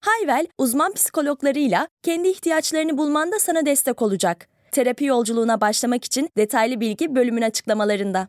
Hayvel, 0.00 0.46
uzman 0.58 0.92
psikologlarıyla 0.92 1.88
kendi 2.02 2.28
ihtiyaçlarını 2.28 2.98
bulmanda 2.98 3.38
sana 3.38 3.66
destek 3.66 4.02
olacak. 4.02 4.48
Terapi 4.72 5.04
yolculuğuna 5.04 5.60
başlamak 5.60 6.04
için 6.04 6.28
detaylı 6.36 6.80
bilgi 6.80 7.14
bölümün 7.14 7.42
açıklamalarında. 7.42 8.28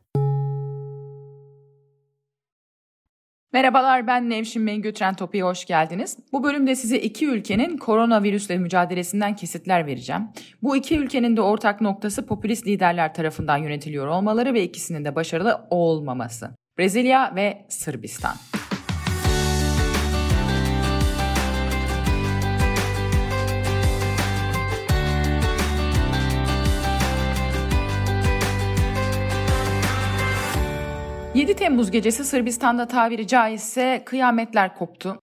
Merhabalar 3.53 4.07
ben 4.07 4.29
Nevşin 4.29 4.61
Mengü 4.61 4.93
Trend 4.93 5.15
Topi'ye 5.15 5.43
hoş 5.43 5.65
geldiniz. 5.65 6.17
Bu 6.31 6.43
bölümde 6.43 6.75
size 6.75 6.97
iki 6.97 7.27
ülkenin 7.27 7.77
koronavirüsle 7.77 8.57
mücadelesinden 8.57 9.35
kesitler 9.35 9.87
vereceğim. 9.87 10.21
Bu 10.61 10.75
iki 10.75 10.97
ülkenin 10.97 11.37
de 11.37 11.41
ortak 11.41 11.81
noktası 11.81 12.25
popülist 12.25 12.67
liderler 12.67 13.13
tarafından 13.13 13.57
yönetiliyor 13.57 14.07
olmaları 14.07 14.53
ve 14.53 14.63
ikisinin 14.63 15.05
de 15.05 15.15
başarılı 15.15 15.67
olmaması. 15.69 16.49
Brezilya 16.77 17.35
ve 17.35 17.65
Sırbistan. 17.69 18.35
7 31.41 31.55
Temmuz 31.55 31.91
gecesi 31.91 32.25
Sırbistan'da 32.25 32.87
tabiri 32.87 33.27
caizse 33.27 34.01
kıyametler 34.05 34.75
koptu. 34.75 35.19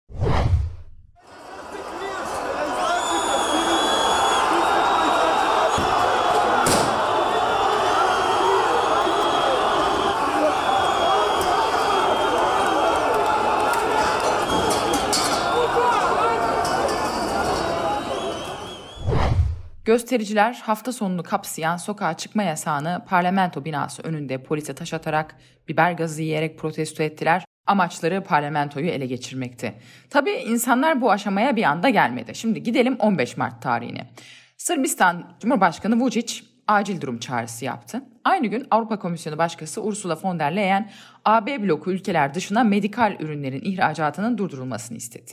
Göstericiler 19.86 20.62
hafta 20.62 20.92
sonunu 20.92 21.22
kapsayan 21.22 21.76
sokağa 21.76 22.16
çıkma 22.16 22.42
yasağını 22.42 23.02
parlamento 23.08 23.64
binası 23.64 24.02
önünde 24.02 24.42
polise 24.42 24.74
taş 24.74 24.94
atarak, 24.94 25.36
biber 25.68 25.92
gazı 25.92 26.22
yiyerek 26.22 26.58
protesto 26.58 27.02
ettiler. 27.02 27.44
Amaçları 27.66 28.24
parlamentoyu 28.24 28.86
ele 28.86 29.06
geçirmekti. 29.06 29.74
Tabii 30.10 30.30
insanlar 30.30 31.00
bu 31.00 31.10
aşamaya 31.10 31.56
bir 31.56 31.62
anda 31.62 31.88
gelmedi. 31.88 32.34
Şimdi 32.34 32.62
gidelim 32.62 32.96
15 32.98 33.36
Mart 33.36 33.62
tarihine. 33.62 34.10
Sırbistan 34.56 35.36
Cumhurbaşkanı 35.40 35.94
Vučić 35.94 36.44
acil 36.66 37.00
durum 37.00 37.18
çağrısı 37.18 37.64
yaptı. 37.64 38.02
Aynı 38.24 38.46
gün 38.46 38.66
Avrupa 38.70 38.98
Komisyonu 38.98 39.38
Başkanı 39.38 39.84
Ursula 39.84 40.18
von 40.22 40.38
der 40.38 40.56
Leyen 40.56 40.90
AB 41.24 41.62
bloku 41.62 41.92
ülkeler 41.92 42.34
dışına 42.34 42.64
medikal 42.64 43.16
ürünlerin 43.20 43.60
ihracatının 43.64 44.38
durdurulmasını 44.38 44.96
istedi. 44.96 45.32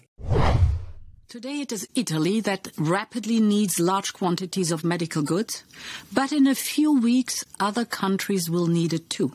Today 1.30 1.62
it 1.62 1.72
is 1.72 1.88
Italy 1.96 2.42
that 2.42 2.68
rapidly 2.78 3.40
needs 3.40 3.80
large 3.80 4.14
quantities 4.14 4.72
of 4.72 4.84
medical 4.84 5.24
goods, 5.24 5.64
but 6.14 6.32
in 6.32 6.46
a 6.46 6.54
few 6.54 7.00
weeks 7.02 7.44
other 7.60 7.86
countries 7.86 8.50
will 8.50 8.68
need 8.68 8.94
it 8.94 9.10
too. 9.10 9.32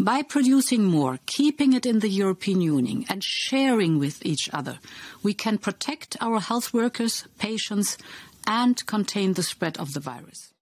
By 0.00 0.22
producing 0.22 0.84
more, 0.84 1.18
keeping 1.26 1.74
it 1.74 1.84
in 1.84 1.98
the 1.98 2.08
European 2.08 2.62
Union 2.62 3.04
and 3.10 3.22
sharing 3.22 3.98
with 3.98 4.24
each 4.24 4.48
other, 4.54 4.78
we 5.22 5.34
can 5.34 5.58
protect 5.58 6.16
our 6.20 6.40
health 6.40 6.72
workers, 6.72 7.24
patients 7.38 7.98
and 8.46 8.84
contain 8.86 9.34
the 9.34 9.42
spread 9.42 9.76
of 9.78 9.92
the 9.92 10.00
virus. 10.00 10.52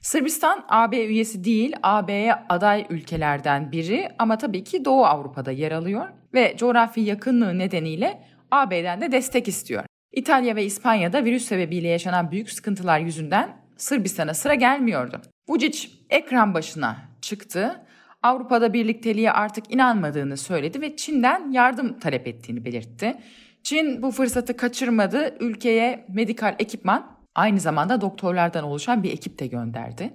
Sırbistan 0.00 0.64
AB 0.68 1.06
üyesi 1.06 1.44
değil, 1.44 1.72
AB'ye 1.82 2.34
aday 2.48 2.86
ülkelerden 2.90 3.72
biri 3.72 4.08
ama 4.18 4.38
tabii 4.38 4.64
ki 4.64 4.84
Doğu 4.84 5.04
Avrupa'da 5.04 5.50
yer 5.52 5.72
alıyor 5.72 6.08
ve 6.34 6.56
coğrafi 6.58 7.00
yakınlığı 7.00 7.58
nedeniyle 7.58 8.35
AB'den 8.50 9.00
de 9.00 9.12
destek 9.12 9.48
istiyor. 9.48 9.84
İtalya 10.12 10.56
ve 10.56 10.64
İspanya'da 10.64 11.24
virüs 11.24 11.44
sebebiyle 11.44 11.88
yaşanan 11.88 12.30
büyük 12.30 12.50
sıkıntılar 12.50 13.00
yüzünden 13.00 13.56
Sırbistan'a 13.76 14.34
sıra 14.34 14.54
gelmiyordu. 14.54 15.20
Vucic 15.48 15.88
ekran 16.10 16.54
başına 16.54 16.96
çıktı. 17.22 17.86
Avrupa'da 18.22 18.72
birlikteliğe 18.72 19.32
artık 19.32 19.74
inanmadığını 19.74 20.36
söyledi 20.36 20.80
ve 20.80 20.96
Çin'den 20.96 21.50
yardım 21.52 21.98
talep 21.98 22.26
ettiğini 22.26 22.64
belirtti. 22.64 23.16
Çin 23.62 24.02
bu 24.02 24.10
fırsatı 24.10 24.56
kaçırmadı. 24.56 25.36
Ülkeye 25.40 26.06
medikal 26.08 26.54
ekipman, 26.58 27.18
aynı 27.34 27.60
zamanda 27.60 28.00
doktorlardan 28.00 28.64
oluşan 28.64 29.02
bir 29.02 29.12
ekip 29.12 29.38
de 29.38 29.46
gönderdi. 29.46 30.14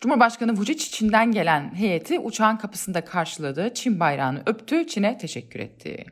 Cumhurbaşkanı 0.00 0.52
Vucic 0.52 0.90
Çin'den 0.90 1.32
gelen 1.32 1.74
heyeti 1.74 2.18
uçağın 2.18 2.56
kapısında 2.56 3.04
karşıladı. 3.04 3.74
Çin 3.74 4.00
bayrağını 4.00 4.42
öptü, 4.46 4.86
Çin'e 4.86 5.18
teşekkür 5.18 5.60
etti. 5.60 6.06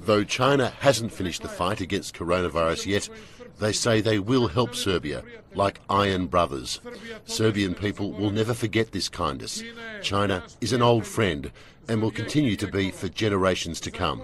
Though 0.00 0.24
China 0.24 0.68
hasn't 0.80 1.12
finished 1.12 1.42
the 1.42 1.48
fight 1.48 1.80
against 1.80 2.16
coronavirus 2.16 2.86
yet, 2.86 3.08
they 3.60 3.72
say 3.72 4.00
they 4.00 4.18
will 4.18 4.48
help 4.48 4.74
Serbia, 4.74 5.22
like 5.54 5.80
Iron 5.88 6.26
Brothers. 6.26 6.80
Serbian 7.24 7.74
people 7.74 8.10
will 8.12 8.30
never 8.30 8.52
forget 8.52 8.90
this 8.92 9.08
kindness. 9.08 9.62
China 10.02 10.42
is 10.60 10.72
an 10.72 10.82
old 10.82 11.06
friend 11.06 11.52
and 11.88 12.02
will 12.02 12.10
continue 12.10 12.56
to 12.56 12.66
be 12.66 12.90
for 12.90 13.08
generations 13.08 13.80
to 13.80 13.90
come. 13.90 14.20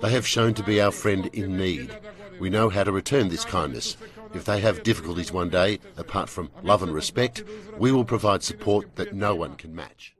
They 0.00 0.10
have 0.10 0.26
shown 0.26 0.54
to 0.54 0.62
be 0.62 0.80
our 0.80 0.92
friend 0.92 1.26
in 1.32 1.56
need. 1.56 1.96
We 2.38 2.50
know 2.50 2.68
how 2.68 2.84
to 2.84 2.92
return 2.92 3.28
this 3.28 3.44
kindness. 3.44 3.96
If 4.34 4.44
they 4.44 4.60
have 4.60 4.82
difficulties 4.82 5.32
one 5.32 5.48
day, 5.48 5.80
apart 5.96 6.28
from 6.28 6.50
love 6.62 6.82
and 6.82 6.94
respect, 6.94 7.42
we 7.78 7.92
will 7.92 8.04
provide 8.04 8.42
support 8.42 8.94
that 8.96 9.14
no 9.14 9.34
one 9.34 9.56
can 9.56 9.74
match. 9.74 10.14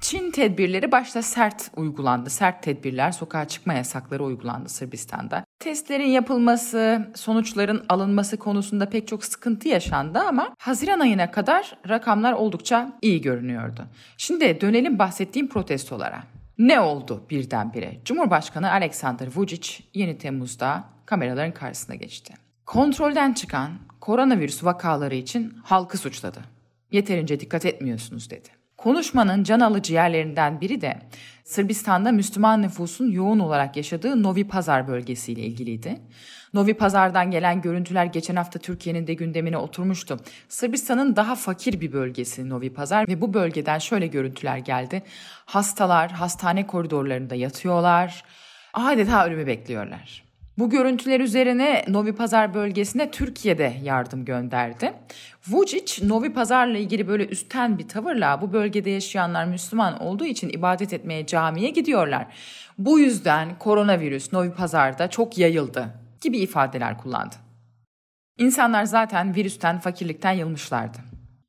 Çin 0.00 0.30
tedbirleri 0.30 0.92
başta 0.92 1.22
sert 1.22 1.70
uygulandı. 1.76 2.30
Sert 2.30 2.62
tedbirler, 2.62 3.12
sokağa 3.12 3.48
çıkma 3.48 3.72
yasakları 3.72 4.24
uygulandı 4.24 4.68
Sırbistan'da. 4.68 5.44
Testlerin 5.58 6.08
yapılması, 6.08 7.08
sonuçların 7.14 7.84
alınması 7.88 8.36
konusunda 8.36 8.88
pek 8.90 9.08
çok 9.08 9.24
sıkıntı 9.24 9.68
yaşandı 9.68 10.18
ama 10.18 10.54
Haziran 10.58 11.00
ayına 11.00 11.30
kadar 11.30 11.78
rakamlar 11.88 12.32
oldukça 12.32 12.98
iyi 13.02 13.20
görünüyordu. 13.20 13.86
Şimdi 14.16 14.60
dönelim 14.60 14.98
bahsettiğim 14.98 15.48
protestolara. 15.48 16.22
Ne 16.58 16.80
oldu 16.80 17.24
birdenbire? 17.30 18.00
Cumhurbaşkanı 18.04 18.70
Alexander 18.70 19.28
Vucic 19.36 19.72
yeni 19.94 20.18
Temmuz'da 20.18 20.84
kameraların 21.06 21.54
karşısına 21.54 21.94
geçti. 21.94 22.34
Kontrolden 22.66 23.32
çıkan 23.32 23.70
koronavirüs 24.00 24.64
vakaları 24.64 25.14
için 25.14 25.54
halkı 25.64 25.98
suçladı. 25.98 26.40
Yeterince 26.92 27.40
dikkat 27.40 27.66
etmiyorsunuz 27.66 28.30
dedi. 28.30 28.57
Konuşmanın 28.78 29.44
can 29.44 29.60
alıcı 29.60 29.94
yerlerinden 29.94 30.60
biri 30.60 30.80
de 30.80 30.98
Sırbistan'da 31.44 32.12
Müslüman 32.12 32.62
nüfusun 32.62 33.10
yoğun 33.10 33.38
olarak 33.38 33.76
yaşadığı 33.76 34.22
Novi 34.22 34.48
Pazar 34.48 34.88
bölgesiyle 34.88 35.42
ilgiliydi. 35.42 36.00
Novi 36.54 36.74
Pazar'dan 36.74 37.30
gelen 37.30 37.60
görüntüler 37.60 38.04
geçen 38.04 38.36
hafta 38.36 38.58
Türkiye'nin 38.58 39.06
de 39.06 39.14
gündemine 39.14 39.56
oturmuştu. 39.56 40.16
Sırbistan'ın 40.48 41.16
daha 41.16 41.34
fakir 41.34 41.80
bir 41.80 41.92
bölgesi 41.92 42.48
Novi 42.48 42.72
Pazar 42.72 43.08
ve 43.08 43.20
bu 43.20 43.34
bölgeden 43.34 43.78
şöyle 43.78 44.06
görüntüler 44.06 44.58
geldi. 44.58 45.02
Hastalar 45.44 46.10
hastane 46.10 46.66
koridorlarında 46.66 47.34
yatıyorlar, 47.34 48.24
adeta 48.74 49.26
ölümü 49.26 49.46
bekliyorlar. 49.46 50.27
Bu 50.58 50.70
görüntüler 50.70 51.20
üzerine 51.20 51.84
Novi 51.88 52.12
Pazar 52.12 52.54
bölgesine 52.54 53.10
Türkiye'de 53.10 53.76
yardım 53.82 54.24
gönderdi. 54.24 54.92
Vucic 55.48 56.08
Novi 56.08 56.32
Pazar'la 56.32 56.78
ilgili 56.78 57.08
böyle 57.08 57.26
üstten 57.26 57.78
bir 57.78 57.88
tavırla 57.88 58.40
bu 58.42 58.52
bölgede 58.52 58.90
yaşayanlar 58.90 59.44
Müslüman 59.44 60.02
olduğu 60.02 60.24
için 60.24 60.48
ibadet 60.48 60.92
etmeye 60.92 61.26
camiye 61.26 61.70
gidiyorlar. 61.70 62.26
Bu 62.78 62.98
yüzden 62.98 63.58
koronavirüs 63.58 64.32
Novi 64.32 64.50
Pazar'da 64.50 65.10
çok 65.10 65.38
yayıldı 65.38 65.86
gibi 66.20 66.38
ifadeler 66.38 66.98
kullandı. 66.98 67.34
İnsanlar 68.38 68.84
zaten 68.84 69.34
virüsten, 69.34 69.78
fakirlikten 69.78 70.32
yılmışlardı. 70.32 70.98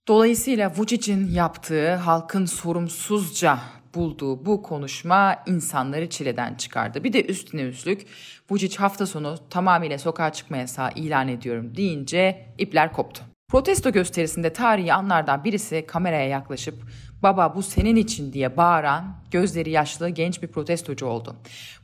Dolayısıyla 0.08 0.74
Vucic'in 0.78 1.32
yaptığı 1.32 1.96
halkın 1.96 2.46
sorumsuzca 2.46 3.60
bulduğu 3.96 4.46
bu 4.46 4.62
konuşma 4.62 5.44
insanları 5.46 6.10
çileden 6.10 6.56
çıkardı. 6.56 7.04
Bir 7.04 7.14
de 7.14 7.26
üstüne 7.26 7.62
üstlük 7.62 8.06
Vucic 8.50 8.78
hafta 8.78 9.06
sonu 9.06 9.36
tamamıyla 9.50 9.98
sokağa 9.98 10.34
çıkma 10.34 10.58
yasağı 10.58 10.92
ilan 10.96 11.28
ediyorum 11.28 11.76
deyince 11.76 12.46
ipler 12.58 12.94
koptu. 12.94 13.24
Protesto 13.50 13.92
gösterisinde 13.92 14.54
tarihi 14.54 14.94
anlardan 14.94 15.44
birisi 15.44 15.86
kameraya 15.88 16.28
yaklaşıp 16.28 16.76
baba 17.24 17.56
bu 17.56 17.64
senin 17.64 17.96
için 17.96 18.34
diye 18.34 18.58
bağıran 18.58 19.16
gözleri 19.32 19.70
yaşlı 19.70 20.10
genç 20.10 20.44
bir 20.44 20.48
protestocu 20.48 21.06
oldu. 21.06 21.36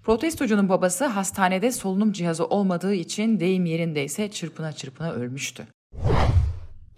Protestocunun 0.04 0.70
babası 0.70 1.06
hastanede 1.06 1.72
solunum 1.72 2.12
cihazı 2.12 2.46
olmadığı 2.46 2.94
için 2.94 3.40
deyim 3.40 3.66
yerindeyse 3.66 4.32
çırpına 4.32 4.74
çırpına 4.74 5.12
ölmüştü. 5.12 5.68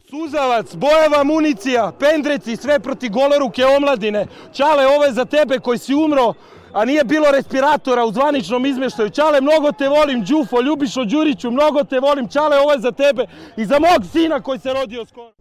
Suzavac, 0.09 0.75
bojeva 0.75 1.23
municija, 1.23 1.91
pendreci, 1.99 2.55
sve 2.55 2.79
proti 2.79 3.09
goloruke 3.09 3.65
omladine. 3.65 4.27
Čale, 4.53 4.87
ovo 4.87 5.05
je 5.05 5.13
za 5.13 5.25
tebe 5.25 5.59
koji 5.59 5.77
si 5.77 5.95
umro, 5.95 6.33
a 6.73 6.85
nije 6.85 7.03
bilo 7.03 7.31
respiratora 7.31 8.05
u 8.05 8.11
zvaničnom 8.11 8.65
izmeštaju. 8.65 9.09
Čale, 9.09 9.41
mnogo 9.41 9.71
te 9.71 9.87
volim, 9.89 10.25
Đufo, 10.25 10.61
Ljubišo 10.61 11.05
Đuriću, 11.05 11.51
mnogo 11.51 11.83
te 11.83 11.99
volim. 11.99 12.27
Čale, 12.27 12.59
ovo 12.59 12.71
je 12.71 12.79
za 12.79 12.91
tebe 12.91 13.25
i 13.57 13.65
za 13.65 13.79
mog 13.79 14.05
sina 14.11 14.41
koji 14.41 14.59
se 14.59 14.73
rodio 14.73 15.05
skoro. 15.05 15.31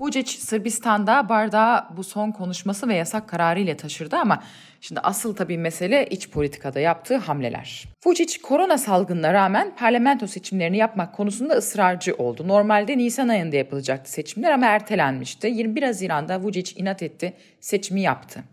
Vučić 0.00 0.26
Sırbistan'da 0.26 1.28
bardağı 1.28 1.84
bu 1.96 2.04
son 2.04 2.30
konuşması 2.30 2.88
ve 2.88 2.94
yasak 2.94 3.28
kararı 3.28 3.60
ile 3.60 3.76
taşırdı 3.76 4.16
ama 4.16 4.42
şimdi 4.80 5.00
asıl 5.00 5.36
tabii 5.36 5.58
mesele 5.58 6.06
iç 6.06 6.30
politikada 6.30 6.80
yaptığı 6.80 7.16
hamleler. 7.16 7.84
Vučić 8.04 8.40
korona 8.40 8.78
salgınına 8.78 9.32
rağmen 9.32 9.76
parlamento 9.76 10.26
seçimlerini 10.26 10.76
yapmak 10.76 11.14
konusunda 11.14 11.54
ısrarcı 11.54 12.14
oldu. 12.14 12.48
Normalde 12.48 12.98
Nisan 12.98 13.28
ayında 13.28 13.56
yapılacaktı 13.56 14.10
seçimler 14.10 14.52
ama 14.52 14.66
ertelenmişti. 14.66 15.46
21 15.46 15.82
Haziran'da 15.82 16.34
Vučić 16.34 16.78
inat 16.80 17.02
etti, 17.02 17.32
seçimi 17.60 18.00
yaptı. 18.00 18.44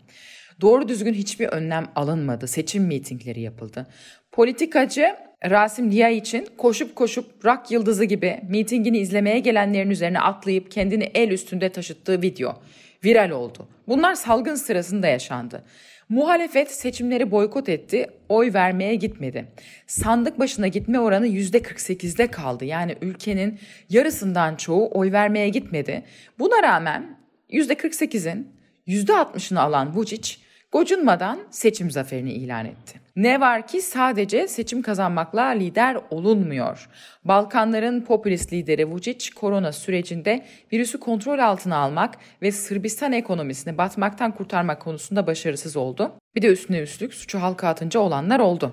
Doğru 0.60 0.88
düzgün 0.88 1.14
hiçbir 1.14 1.46
önlem 1.46 1.86
alınmadı. 1.94 2.46
Seçim 2.46 2.84
mitingleri 2.84 3.40
yapıldı. 3.40 3.86
Politikacı 4.32 5.16
Rasim 5.50 5.92
Lia 5.92 6.08
için 6.08 6.48
koşup 6.58 6.96
koşup 6.96 7.44
rock 7.44 7.70
yıldızı 7.70 8.04
gibi 8.04 8.40
mitingini 8.48 8.98
izlemeye 8.98 9.38
gelenlerin 9.38 9.90
üzerine 9.90 10.20
atlayıp 10.20 10.70
kendini 10.70 11.10
el 11.14 11.30
üstünde 11.30 11.68
taşıttığı 11.68 12.22
video 12.22 12.62
viral 13.04 13.30
oldu. 13.30 13.68
Bunlar 13.88 14.14
salgın 14.14 14.54
sırasında 14.54 15.06
yaşandı. 15.06 15.64
Muhalefet 16.08 16.70
seçimleri 16.70 17.30
boykot 17.30 17.68
etti, 17.68 18.06
oy 18.28 18.52
vermeye 18.54 18.94
gitmedi. 18.94 19.48
Sandık 19.86 20.38
başına 20.38 20.68
gitme 20.68 21.00
oranı 21.00 21.26
%48'de 21.26 22.26
kaldı. 22.26 22.64
Yani 22.64 22.96
ülkenin 23.00 23.58
yarısından 23.90 24.56
çoğu 24.56 24.90
oy 24.94 25.12
vermeye 25.12 25.48
gitmedi. 25.48 26.02
Buna 26.38 26.62
rağmen 26.62 27.18
%48'in 27.50 28.48
%60'ını 28.86 29.60
alan 29.60 29.92
Vučić 29.92 30.36
gocunmadan 30.72 31.38
seçim 31.50 31.90
zaferini 31.90 32.32
ilan 32.32 32.66
etti. 32.66 33.00
Ne 33.16 33.40
var 33.40 33.66
ki 33.66 33.82
sadece 33.82 34.48
seçim 34.48 34.82
kazanmakla 34.82 35.42
lider 35.42 35.96
olunmuyor. 36.10 36.88
Balkanların 37.24 38.00
popülist 38.00 38.52
lideri 38.52 38.82
Vučić 38.82 39.34
korona 39.34 39.72
sürecinde 39.72 40.46
virüsü 40.72 41.00
kontrol 41.00 41.38
altına 41.38 41.76
almak 41.76 42.14
ve 42.42 42.52
Sırbistan 42.52 43.12
ekonomisini 43.12 43.78
batmaktan 43.78 44.32
kurtarmak 44.32 44.82
konusunda 44.82 45.26
başarısız 45.26 45.76
oldu. 45.76 46.12
Bir 46.34 46.42
de 46.42 46.46
üstüne 46.46 46.78
üstlük 46.78 47.14
suçu 47.14 47.42
halka 47.42 47.68
atınca 47.68 48.00
olanlar 48.00 48.40
oldu. 48.40 48.72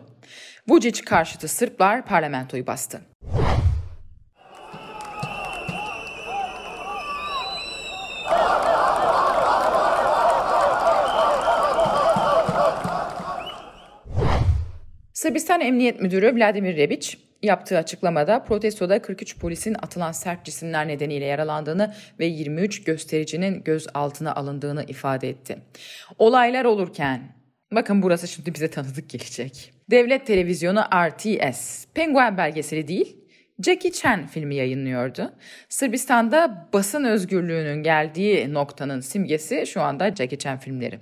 Vučić 0.70 1.06
karşıtı 1.06 1.48
Sırplar 1.48 2.06
parlamentoyu 2.06 2.68
bastı. 2.68 3.02
Sırbistan 15.24 15.62
Emniyet 15.62 16.02
Müdürü 16.02 16.36
Vladimir 16.36 16.78
Rebic 16.78 17.18
yaptığı 17.44 17.78
açıklamada 17.78 18.44
protestoda 18.44 19.02
43 19.02 19.40
polisin 19.40 19.74
atılan 19.74 20.12
sert 20.12 20.46
cisimler 20.46 20.88
nedeniyle 20.88 21.26
yaralandığını 21.26 21.94
ve 22.20 22.26
23 22.26 22.84
göstericinin 22.84 23.64
gözaltına 23.64 24.36
alındığını 24.36 24.84
ifade 24.88 25.30
etti. 25.30 25.58
Olaylar 26.20 26.66
olurken 26.66 27.22
Bakın 27.72 28.02
burası 28.02 28.28
şimdi 28.28 28.54
bize 28.54 28.68
tanıdık 28.68 29.10
gelecek. 29.10 29.74
Devlet 29.92 30.28
televizyonu 30.28 30.82
RTS, 31.08 31.86
Penguen 31.94 32.38
belgeseli 32.38 32.88
değil, 32.88 33.18
Jackie 33.60 33.92
Chan 33.92 34.28
filmi 34.28 34.56
yayınlıyordu. 34.56 35.34
Sırbistan'da 35.70 36.70
basın 36.74 37.04
özgürlüğünün 37.04 37.84
geldiği 37.84 38.54
noktanın 38.54 39.00
simgesi 39.00 39.68
şu 39.68 39.82
anda 39.82 40.16
Jackie 40.16 40.38
Chan 40.38 40.58
filmleri. 40.58 41.00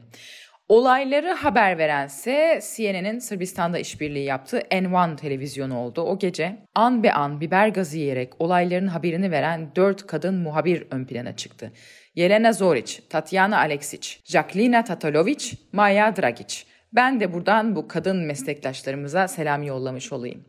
Olayları 0.71 1.31
haber 1.31 1.77
verense 1.77 2.59
CNN'in 2.75 3.19
Sırbistan'da 3.19 3.79
işbirliği 3.79 4.23
yaptığı 4.23 4.59
N1 4.59 5.17
televizyonu 5.17 5.77
oldu. 5.77 6.01
O 6.01 6.19
gece 6.19 6.57
an 6.75 7.03
be 7.03 7.13
an 7.13 7.41
biber 7.41 7.67
gazı 7.67 7.97
yiyerek 7.97 8.41
olayların 8.41 8.87
haberini 8.87 9.31
veren 9.31 9.75
dört 9.75 10.07
kadın 10.07 10.35
muhabir 10.35 10.87
ön 10.91 11.05
plana 11.05 11.35
çıktı. 11.35 11.71
Yelena 12.15 12.53
Zoric, 12.53 13.01
Tatyana 13.09 13.57
Aleksic, 13.57 14.17
Jacqueline 14.23 14.83
Tatalovic, 14.83 15.45
Maya 15.71 16.15
Dragic. 16.15 16.63
Ben 16.93 17.19
de 17.19 17.33
buradan 17.33 17.75
bu 17.75 17.87
kadın 17.87 18.17
meslektaşlarımıza 18.17 19.27
selam 19.27 19.63
yollamış 19.63 20.11
olayım. 20.11 20.45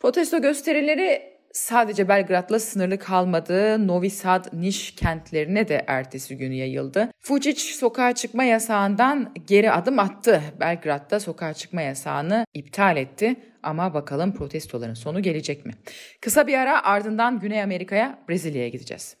Protesto 0.00 0.42
gösterileri 0.42 1.29
sadece 1.52 2.08
Belgrad'la 2.08 2.58
sınırlı 2.58 2.98
kalmadı. 2.98 3.86
Novi 3.86 4.10
Sad, 4.10 4.44
Niş 4.52 4.94
kentlerine 4.94 5.68
de 5.68 5.84
ertesi 5.86 6.36
günü 6.36 6.54
yayıldı. 6.54 7.10
Fucic 7.18 7.60
sokağa 7.60 8.14
çıkma 8.14 8.44
yasağından 8.44 9.34
geri 9.46 9.72
adım 9.72 9.98
attı. 9.98 10.42
Belgrad'da 10.60 11.20
sokağa 11.20 11.54
çıkma 11.54 11.82
yasağını 11.82 12.46
iptal 12.54 12.96
etti. 12.96 13.36
Ama 13.62 13.94
bakalım 13.94 14.34
protestoların 14.34 14.94
sonu 14.94 15.22
gelecek 15.22 15.66
mi? 15.66 15.72
Kısa 16.20 16.46
bir 16.46 16.54
ara 16.54 16.84
ardından 16.84 17.40
Güney 17.40 17.62
Amerika'ya, 17.62 18.18
Brezilya'ya 18.28 18.68
gideceğiz. 18.68 19.16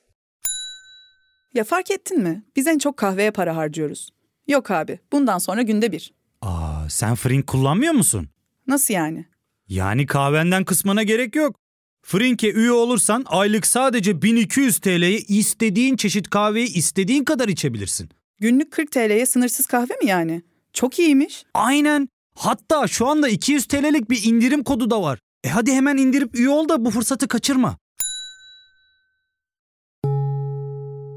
Ya 1.54 1.64
fark 1.64 1.90
ettin 1.90 2.22
mi? 2.22 2.42
Biz 2.56 2.66
en 2.66 2.78
çok 2.78 2.96
kahveye 2.96 3.30
para 3.30 3.56
harcıyoruz. 3.56 4.10
Yok 4.48 4.70
abi, 4.70 4.98
bundan 5.12 5.38
sonra 5.38 5.62
günde 5.62 5.92
bir. 5.92 6.14
Aa, 6.42 6.88
sen 6.88 7.14
Frink 7.14 7.46
kullanmıyor 7.46 7.92
musun? 7.92 8.28
Nasıl 8.66 8.94
yani? 8.94 9.26
Yani 9.68 10.06
kahvenden 10.06 10.64
kısmına 10.64 11.02
gerek 11.02 11.36
yok. 11.36 11.59
Frink'e 12.02 12.50
üye 12.52 12.72
olursan 12.72 13.24
aylık 13.26 13.66
sadece 13.66 14.22
1200 14.22 14.78
TL'ye 14.78 15.18
istediğin 15.18 15.96
çeşit 15.96 16.30
kahveyi 16.30 16.74
istediğin 16.74 17.24
kadar 17.24 17.48
içebilirsin. 17.48 18.08
Günlük 18.40 18.70
40 18.70 18.92
TL'ye 18.92 19.26
sınırsız 19.26 19.66
kahve 19.66 19.94
mi 20.02 20.06
yani? 20.08 20.42
Çok 20.72 20.98
iyiymiş. 20.98 21.44
Aynen. 21.54 22.08
Hatta 22.36 22.86
şu 22.86 23.06
anda 23.06 23.28
200 23.28 23.66
TL'lik 23.66 24.10
bir 24.10 24.24
indirim 24.24 24.64
kodu 24.64 24.90
da 24.90 25.02
var. 25.02 25.18
E 25.44 25.48
hadi 25.48 25.72
hemen 25.72 25.96
indirip 25.96 26.38
üye 26.38 26.48
ol 26.48 26.68
da 26.68 26.84
bu 26.84 26.90
fırsatı 26.90 27.28
kaçırma. 27.28 27.76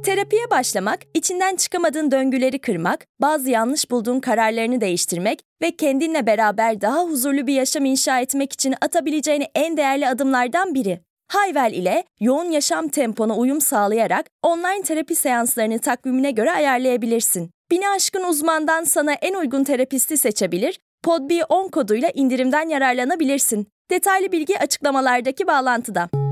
Terapiye 0.05 0.49
başlamak, 0.51 0.99
içinden 1.13 1.55
çıkamadığın 1.55 2.11
döngüleri 2.11 2.59
kırmak, 2.59 3.05
bazı 3.21 3.49
yanlış 3.49 3.91
bulduğun 3.91 4.19
kararlarını 4.19 4.81
değiştirmek 4.81 5.39
ve 5.63 5.71
kendinle 5.71 6.25
beraber 6.25 6.81
daha 6.81 7.03
huzurlu 7.03 7.47
bir 7.47 7.53
yaşam 7.53 7.85
inşa 7.85 8.19
etmek 8.19 8.53
için 8.53 8.75
atabileceğin 8.81 9.43
en 9.55 9.77
değerli 9.77 10.07
adımlardan 10.07 10.73
biri. 10.73 10.99
Hayvel 11.31 11.73
ile 11.73 12.03
yoğun 12.19 12.51
yaşam 12.51 12.87
tempona 12.87 13.37
uyum 13.37 13.61
sağlayarak 13.61 14.25
online 14.41 14.83
terapi 14.83 15.15
seanslarını 15.15 15.79
takvimine 15.79 16.31
göre 16.31 16.51
ayarlayabilirsin. 16.51 17.51
Bini 17.71 17.89
aşkın 17.89 18.23
uzmandan 18.23 18.83
sana 18.83 19.13
en 19.13 19.33
uygun 19.33 19.63
terapisti 19.63 20.17
seçebilir, 20.17 20.79
podb10 21.05 21.71
koduyla 21.71 22.09
indirimden 22.13 22.69
yararlanabilirsin. 22.69 23.67
Detaylı 23.91 24.31
bilgi 24.31 24.59
açıklamalardaki 24.59 25.47
bağlantıda. 25.47 26.22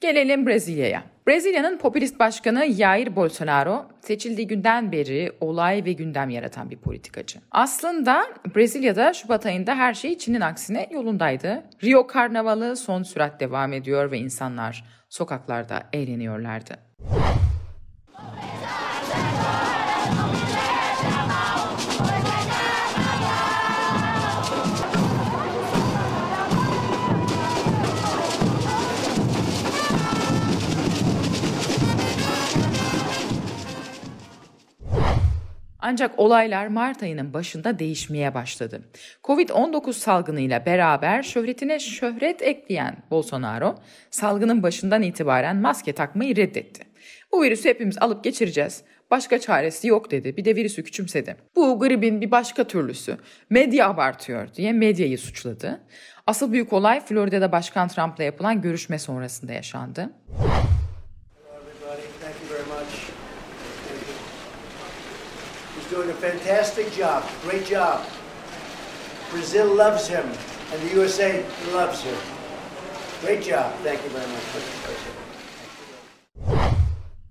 Gelelim 0.00 0.46
Brezilya'ya. 0.46 1.02
Brezilya'nın 1.28 1.78
popülist 1.78 2.18
başkanı 2.18 2.66
Jair 2.66 3.16
Bolsonaro 3.16 3.86
seçildiği 4.00 4.46
günden 4.46 4.92
beri 4.92 5.32
olay 5.40 5.84
ve 5.84 5.92
gündem 5.92 6.30
yaratan 6.30 6.70
bir 6.70 6.76
politikacı. 6.76 7.38
Aslında 7.50 8.26
Brezilya'da 8.56 9.12
Şubat 9.12 9.46
ayında 9.46 9.74
her 9.74 9.94
şey 9.94 10.18
Çin'in 10.18 10.40
aksine 10.40 10.88
yolundaydı. 10.90 11.62
Rio 11.84 12.06
Karnavalı 12.06 12.76
son 12.76 13.02
sürat 13.02 13.40
devam 13.40 13.72
ediyor 13.72 14.10
ve 14.10 14.18
insanlar 14.18 14.84
sokaklarda 15.08 15.82
eğleniyorlardı. 15.92 16.74
Ancak 35.90 36.18
olaylar 36.18 36.66
Mart 36.66 37.02
ayının 37.02 37.34
başında 37.34 37.78
değişmeye 37.78 38.34
başladı. 38.34 38.82
Covid-19 39.24 39.92
salgınıyla 39.92 40.66
beraber 40.66 41.22
şöhretine 41.22 41.78
şöhret 41.78 42.42
ekleyen 42.42 42.96
Bolsonaro, 43.10 43.74
salgının 44.10 44.62
başından 44.62 45.02
itibaren 45.02 45.56
maske 45.56 45.92
takmayı 45.92 46.36
reddetti. 46.36 46.82
Bu 47.32 47.42
virüsü 47.42 47.68
hepimiz 47.68 47.98
alıp 47.98 48.24
geçireceğiz. 48.24 48.82
Başka 49.10 49.38
çaresi 49.38 49.88
yok 49.88 50.10
dedi. 50.10 50.36
Bir 50.36 50.44
de 50.44 50.56
virüsü 50.56 50.84
küçümsedi. 50.84 51.36
Bu 51.56 51.80
gripin 51.80 52.20
bir 52.20 52.30
başka 52.30 52.64
türlüsü. 52.64 53.16
Medya 53.50 53.88
abartıyor 53.88 54.54
diye 54.54 54.72
medyayı 54.72 55.18
suçladı. 55.18 55.80
Asıl 56.26 56.52
büyük 56.52 56.72
olay 56.72 57.00
Florida'da 57.00 57.52
Başkan 57.52 57.88
Trump'la 57.88 58.24
yapılan 58.24 58.62
görüşme 58.62 58.98
sonrasında 58.98 59.52
yaşandı. 59.52 60.10
Doing 65.90 66.10
a 66.10 66.14
fantastic 66.14 66.92
job. 66.96 67.22
Great 67.44 67.66
job. 67.66 68.00
Brazil 69.32 69.76
loves 69.76 70.08
him, 70.10 70.24
and 70.72 70.78
the 70.82 71.00
USA 71.00 71.42
loves 71.74 72.04
him. 72.04 72.16
Great 73.22 73.42
job. 73.42 73.72
Thank 73.84 74.00
you 74.04 74.10
very 74.10 74.26
much. 74.26 74.38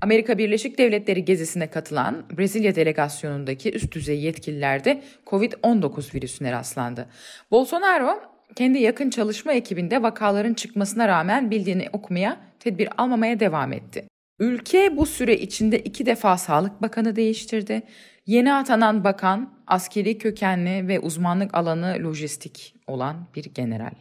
Amerika 0.02 0.38
Birleşik 0.38 0.78
Devletleri 0.78 1.26
gezisine 1.26 1.70
katılan 1.70 2.26
Brezilya 2.38 2.76
delegasyonundaki 2.76 3.72
üst 3.72 3.92
düzey 3.92 4.20
yetkililerde 4.20 5.02
COVID-19 5.26 6.16
virüsüne 6.16 6.52
rastlandı. 6.52 7.08
Bolsonaro 7.52 8.22
kendi 8.56 8.80
yakın 8.80 9.10
çalışma 9.10 9.54
ekibinde 9.54 10.02
vakaların 10.02 10.54
çıkmasına 10.54 11.08
rağmen 11.08 11.52
bildiğini 11.52 11.88
okumaya, 11.94 12.38
tedbir 12.60 12.90
almamaya 12.98 13.40
devam 13.40 13.74
etti. 13.74 14.08
Ülke 14.40 14.98
bu 14.98 15.06
süre 15.06 15.38
içinde 15.38 15.80
iki 15.80 16.06
defa 16.06 16.38
Sağlık 16.38 16.82
Bakanı 16.82 17.16
değiştirdi. 17.16 17.84
Yeni 18.28 18.54
atanan 18.54 19.04
bakan 19.04 19.54
askeri 19.68 20.18
kökenli 20.18 20.88
ve 20.88 21.00
uzmanlık 21.00 21.56
alanı 21.56 21.98
lojistik 22.04 22.76
olan 22.88 23.28
bir 23.36 23.44
general. 23.44 23.96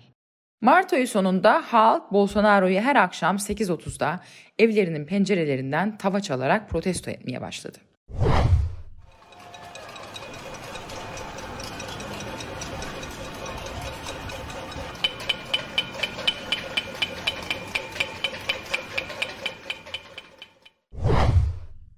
Mart 0.61 0.92
ayı 0.92 1.09
sonunda 1.09 1.62
halk 1.66 2.12
Bolsonaro'yu 2.12 2.80
her 2.80 2.97
akşam 2.97 3.37
8.30'da 3.37 4.21
evlerinin 4.59 5.06
pencerelerinden 5.06 5.99
tava 5.99 6.21
çalarak 6.21 6.71
protesto 6.71 7.11
etmeye 7.11 7.40
başladı. 7.40 7.78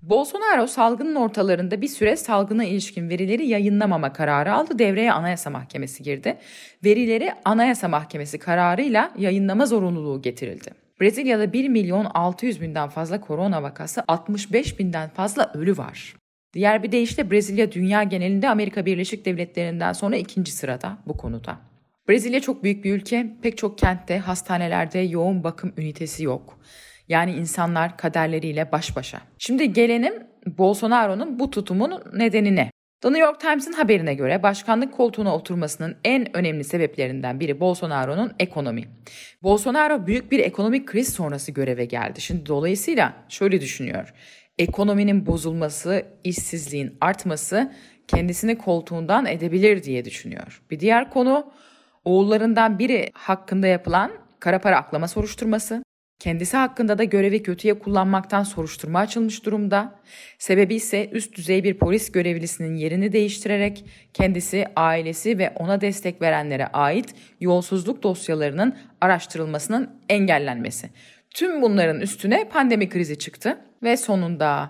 Bolsonaro 0.09 0.67
salgının 0.67 1.15
ortalarında 1.15 1.81
bir 1.81 1.89
süre 1.89 2.17
salgına 2.17 2.65
ilişkin 2.65 3.09
verileri 3.09 3.47
yayınlamama 3.47 4.13
kararı 4.13 4.55
aldı. 4.55 4.79
Devreye 4.79 5.13
Anayasa 5.13 5.51
Mahkemesi 5.51 6.03
girdi. 6.03 6.39
Verileri 6.85 7.33
Anayasa 7.45 7.89
Mahkemesi 7.89 8.39
kararıyla 8.39 9.13
yayınlama 9.19 9.67
zorunluluğu 9.67 10.23
getirildi. 10.23 10.71
Brezilya'da 11.01 11.53
1 11.53 11.69
milyon 11.69 12.05
600 12.05 12.61
binden 12.61 12.89
fazla 12.89 13.21
korona 13.21 13.63
vakası, 13.63 14.05
65 14.09 14.79
binden 14.79 15.09
fazla 15.09 15.53
ölü 15.55 15.77
var. 15.77 16.17
Diğer 16.55 16.83
bir 16.83 16.93
deyişle 16.93 17.31
Brezilya 17.31 17.73
dünya 17.73 18.03
genelinde 18.03 18.49
Amerika 18.49 18.87
Birleşik 18.87 19.25
Devletleri'nden 19.25 19.93
sonra 19.93 20.17
ikinci 20.17 20.53
sırada 20.53 20.99
bu 21.07 21.17
konuda. 21.17 21.59
Brezilya 22.09 22.41
çok 22.41 22.65
büyük 22.65 22.85
bir 22.85 22.95
ülke. 22.95 23.27
Pek 23.43 23.59
çok 23.59 23.79
kentte, 23.79 24.19
hastanelerde 24.19 24.99
yoğun 24.99 25.45
bakım 25.45 25.73
ünitesi 25.77 26.25
yok. 26.25 26.59
Yani 27.09 27.33
insanlar 27.33 27.97
kaderleriyle 27.97 28.73
baş 28.73 28.97
başa. 28.97 29.21
Şimdi 29.39 29.73
gelenim 29.73 30.15
Bolsonaro'nun 30.47 31.39
bu 31.39 31.51
tutumun 31.51 32.03
nedenine. 32.13 32.71
The 33.01 33.09
New 33.09 33.25
York 33.25 33.41
Times'ın 33.41 33.73
haberine 33.73 34.15
göre 34.15 34.43
başkanlık 34.43 34.93
koltuğuna 34.93 35.35
oturmasının 35.35 35.97
en 36.05 36.37
önemli 36.37 36.65
sebeplerinden 36.65 37.41
biri 37.41 37.61
Bolsonaro'nun 37.61 38.33
ekonomi. 38.39 38.85
Bolsonaro 39.43 40.07
büyük 40.07 40.33
bir 40.33 40.39
ekonomik 40.39 40.89
kriz 40.89 41.15
sonrası 41.15 41.53
göreve 41.53 41.85
geldi. 41.85 42.21
Şimdi 42.21 42.47
dolayısıyla 42.47 43.15
şöyle 43.29 43.61
düşünüyor. 43.61 44.15
Ekonominin 44.59 45.27
bozulması, 45.27 46.07
işsizliğin 46.25 46.97
artması 47.01 47.73
kendisini 48.09 48.59
koltuğundan 48.59 49.27
edebilir 49.27 49.83
diye 49.83 50.05
düşünüyor. 50.05 50.63
Bir 50.71 50.81
diğer 50.81 51.11
konu 51.11 51.53
oğullarından 52.05 52.79
biri 52.79 53.11
hakkında 53.13 53.67
yapılan 53.67 54.11
kara 54.41 54.59
para 54.59 54.77
aklama 54.77 55.09
soruşturması. 55.09 55.83
Kendisi 56.19 56.57
hakkında 56.57 56.99
da 56.99 57.05
görevi 57.05 57.43
kötüye 57.43 57.79
kullanmaktan 57.79 58.43
soruşturma 58.43 58.99
açılmış 58.99 59.45
durumda. 59.45 59.95
Sebebi 60.39 60.75
ise 60.75 61.09
üst 61.11 61.37
düzey 61.37 61.65
bir 61.65 61.79
polis 61.79 62.13
görevlisinin 62.13 62.75
yerini 62.75 63.13
değiştirerek 63.13 63.85
kendisi, 64.15 64.67
ailesi 64.77 65.39
ve 65.39 65.51
ona 65.57 65.81
destek 65.81 66.23
verenlere 66.23 66.67
ait 66.67 67.15
yolsuzluk 67.41 68.03
dosyalarının 68.03 68.77
araştırılmasının 69.01 70.01
engellenmesi. 70.09 70.91
Tüm 71.35 71.63
bunların 71.63 72.01
üstüne 72.01 72.49
pandemi 72.49 72.89
krizi 72.89 73.19
çıktı 73.19 73.59
ve 73.83 73.97
sonunda 73.97 74.69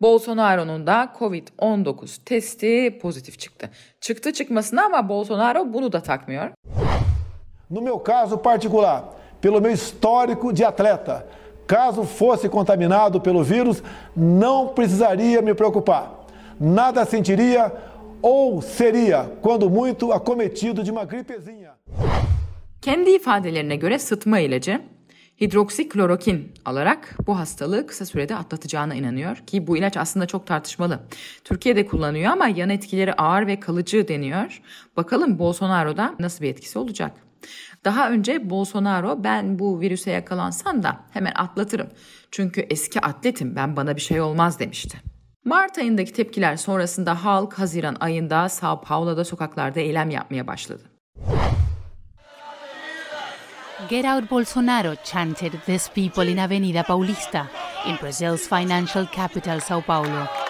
Bolsonaro'nun 0.00 0.86
da 0.86 1.12
Covid-19 1.18 2.24
testi 2.24 2.98
pozitif 3.02 3.38
çıktı. 3.38 3.70
Çıktı 4.00 4.32
çıkmasına 4.32 4.84
ama 4.84 5.08
Bolsonaro 5.08 5.72
bunu 5.72 5.92
da 5.92 6.02
takmıyor. 6.02 6.50
No 7.70 7.80
meu 7.80 8.04
caso 8.06 8.42
particular, 8.42 9.02
pelo 9.40 9.60
meu 9.60 9.72
histórico 9.72 10.52
de 10.52 10.64
atleta. 10.64 11.26
Caso 11.66 12.04
fosse 12.04 12.48
contaminado 12.48 13.20
pelo 13.20 13.42
vírus, 13.42 13.82
não 14.16 14.68
precisaria 14.68 15.42
me 15.42 15.54
preocupar. 15.54 16.26
Nada 16.60 17.04
sentiria 17.04 17.72
ou 18.22 18.62
seria, 18.62 19.30
quando 19.42 19.68
muito, 19.68 20.12
acometido 20.12 20.82
de 20.82 20.90
uma 20.90 21.04
gripezinha. 21.04 21.72
Kendi 22.80 23.10
ifadelerine 23.10 23.76
göre 23.76 23.98
sıtma 23.98 24.38
ilacı 24.40 24.80
hidroksiklorokin 25.40 26.52
alarak 26.64 27.16
bu 27.26 27.38
hastalığı 27.38 27.86
kısa 27.86 28.06
sürede 28.06 28.36
atlatacağına 28.36 28.94
inanıyor 28.94 29.36
ki 29.36 29.66
bu 29.66 29.76
ilaç 29.76 29.96
aslında 29.96 30.26
çok 30.26 30.46
tartışmalı. 30.46 31.00
Türkiye'de 31.44 31.86
kullanıyor 31.86 32.32
ama 32.32 32.48
yan 32.48 32.70
etkileri 32.70 33.14
ağır 33.14 33.46
ve 33.46 33.60
kalıcı 33.60 34.08
deniyor. 34.08 34.62
Bakalım 34.96 35.38
Bolsonaro'da 35.38 36.14
nasıl 36.18 36.44
bir 36.44 36.48
etkisi 36.48 36.78
olacak? 36.78 37.12
Daha 37.86 38.10
önce 38.10 38.50
Bolsonaro 38.50 39.24
ben 39.24 39.58
bu 39.58 39.80
virüse 39.80 40.10
yakalansam 40.10 40.82
da 40.82 40.96
hemen 41.10 41.32
atlatırım. 41.34 41.88
Çünkü 42.30 42.60
eski 42.60 43.00
atletim 43.00 43.56
ben 43.56 43.76
bana 43.76 43.96
bir 43.96 44.00
şey 44.00 44.20
olmaz 44.20 44.60
demişti. 44.60 44.98
Mart 45.44 45.78
ayındaki 45.78 46.12
tepkiler 46.12 46.56
sonrasında 46.56 47.24
halk 47.24 47.58
Haziran 47.58 47.96
ayında 48.00 48.48
Sao 48.48 48.80
Paulo'da 48.80 49.24
sokaklarda 49.24 49.80
eylem 49.80 50.10
yapmaya 50.10 50.46
başladı. 50.46 50.82
Get 53.88 54.04
out 54.04 54.30
Bolsonaro 54.30 54.94
chanted 55.04 55.52
these 55.66 55.92
people 55.92 56.32
in 56.32 56.36
Avenida 56.36 56.82
Paulista 56.82 57.46
in 57.86 57.96
Brazil's 58.02 58.48
financial 58.48 59.06
capital 59.16 59.60
Sao 59.60 59.82
Paulo. 59.82 60.45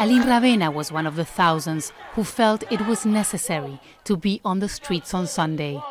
Aline 0.00 0.22
Ravena 0.22 0.72
was 0.72 0.92
one 0.92 1.08
of 1.08 1.16
the 1.16 1.24
thousands 1.24 1.92
who 2.12 2.22
felt 2.22 2.62
it 2.70 2.86
was 2.86 3.04
necessary 3.04 3.80
to 4.04 4.16
be 4.16 4.40
on 4.44 4.60
the 4.60 4.68
streets 4.68 5.12
on 5.12 5.26
Sunday. 5.26 5.82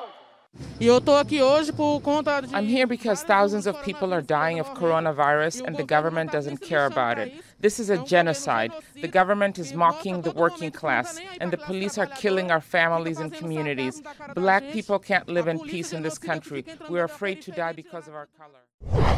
I'm 0.79 2.67
here 2.67 2.87
because 2.87 3.23
thousands 3.23 3.67
of 3.67 3.83
people 3.83 4.13
are 4.13 4.21
dying 4.21 4.59
of 4.59 4.67
coronavirus 4.75 5.61
and 5.65 5.75
the 5.75 5.83
government 5.83 6.31
doesn't 6.31 6.61
care 6.61 6.85
about 6.85 7.19
it. 7.19 7.33
This 7.59 7.81
is 7.81 7.89
a 7.89 7.97
genocide. 8.05 8.71
The 9.01 9.09
government 9.09 9.59
is 9.59 9.73
mocking 9.73 10.21
the 10.21 10.31
working 10.31 10.71
class, 10.71 11.19
and 11.41 11.51
the 11.51 11.57
police 11.57 11.97
are 11.97 12.05
killing 12.05 12.49
our 12.49 12.61
families 12.61 13.19
and 13.19 13.33
communities. 13.33 14.01
Black 14.35 14.63
people 14.71 14.99
can't 14.99 15.27
live 15.27 15.49
in 15.49 15.59
peace 15.59 15.91
in 15.91 16.01
this 16.01 16.17
country. 16.17 16.63
We're 16.89 17.03
afraid 17.03 17.41
to 17.41 17.51
die 17.51 17.73
because 17.73 18.07
of 18.07 18.15
our 18.15 18.29
color. 18.37 19.17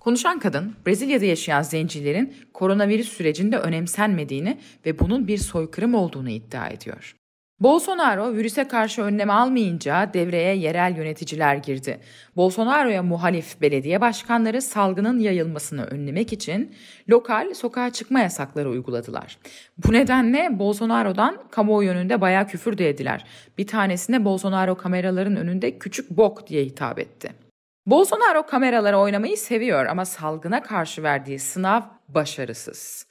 Konuşan 0.00 0.38
kadın 0.38 0.74
Brezilya'da 0.86 1.24
yaşayan 1.24 1.62
zencilerin 1.62 2.34
koronavirüs 2.54 3.08
sürecinde 3.08 3.58
önemsenmediğini 3.58 4.58
ve 4.86 4.98
bunun 4.98 5.28
bir 5.28 5.38
soykırım 5.38 5.94
olduğunu 5.94 6.30
iddia 6.30 6.68
ediyor. 6.68 7.16
Bolsonaro 7.60 8.32
virüse 8.32 8.68
karşı 8.68 9.02
önlem 9.02 9.30
almayınca 9.30 10.10
devreye 10.14 10.56
yerel 10.56 10.96
yöneticiler 10.96 11.56
girdi. 11.56 12.00
Bolsonaro'ya 12.36 13.02
muhalif 13.02 13.60
belediye 13.60 14.00
başkanları 14.00 14.62
salgının 14.62 15.18
yayılmasını 15.18 15.84
önlemek 15.84 16.32
için 16.32 16.74
lokal 17.10 17.54
sokağa 17.54 17.90
çıkma 17.90 18.20
yasakları 18.20 18.70
uyguladılar. 18.70 19.38
Bu 19.86 19.92
nedenle 19.92 20.58
Bolsonaro'dan 20.58 21.38
kamuoyu 21.50 21.90
önünde 21.90 22.20
bayağı 22.20 22.46
küfür 22.46 22.78
de 22.78 22.88
ediler. 22.88 23.24
Bir 23.58 23.66
tanesine 23.66 24.24
Bolsonaro 24.24 24.74
kameraların 24.74 25.36
önünde 25.36 25.78
küçük 25.78 26.10
bok 26.10 26.46
diye 26.46 26.64
hitap 26.64 26.98
etti. 26.98 27.39
Bolsonaro 27.86 28.46
kameralara 28.46 29.00
oynamayı 29.00 29.36
seviyor 29.36 29.86
ama 29.86 30.04
salgına 30.04 30.62
karşı 30.62 31.02
verdiği 31.02 31.38
sınav 31.38 31.82
başarısız. 32.08 33.06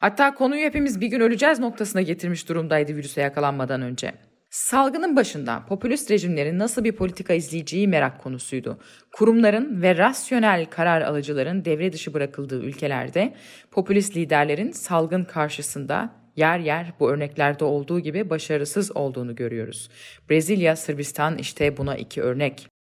Hatta 0.00 0.34
konuyu 0.34 0.64
hepimiz 0.64 1.00
bir 1.00 1.06
gün 1.06 1.20
öleceğiz 1.20 1.58
noktasına 1.58 2.02
getirmiş 2.02 2.48
durumdaydı 2.48 2.96
virüse 2.96 3.20
yakalanmadan 3.20 3.82
önce. 3.82 4.14
Salgının 4.50 5.16
başında 5.16 5.64
popülist 5.68 6.10
rejimlerin 6.10 6.58
nasıl 6.58 6.84
bir 6.84 6.92
politika 6.92 7.34
izleyeceği 7.34 7.88
merak 7.88 8.22
konusuydu. 8.22 8.78
Kurumların 9.12 9.82
ve 9.82 9.96
rasyonel 9.96 10.66
karar 10.70 11.02
alıcıların 11.02 11.64
devre 11.64 11.92
dışı 11.92 12.14
bırakıldığı 12.14 12.62
ülkelerde 12.62 13.34
popülist 13.70 14.16
liderlerin 14.16 14.70
salgın 14.70 15.24
karşısında 15.24 16.10
yer 16.36 16.58
yer 16.58 16.92
bu 17.00 17.10
örneklerde 17.10 17.64
olduğu 17.64 18.00
gibi 18.00 18.30
başarısız 18.30 18.96
olduğunu 18.96 19.34
görüyoruz. 19.34 19.90
Brezilya, 20.30 20.76
Sırbistan 20.76 21.38
işte 21.38 21.76
buna 21.76 21.96
iki 21.96 22.22
örnek. 22.22 22.73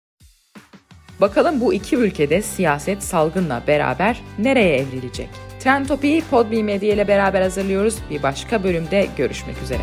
Bakalım 1.22 1.60
bu 1.60 1.74
iki 1.74 1.96
ülkede 1.96 2.42
siyaset 2.42 3.02
salgınla 3.02 3.62
beraber 3.66 4.22
nereye 4.38 4.76
evrilecek? 4.76 5.28
Trend 5.60 5.86
Topi'yi 5.86 6.22
Podbi 6.30 6.62
Medya 6.62 6.94
ile 6.94 7.08
beraber 7.08 7.42
hazırlıyoruz. 7.42 7.96
Bir 8.10 8.22
başka 8.22 8.64
bölümde 8.64 9.06
görüşmek 9.16 9.62
üzere. 9.62 9.82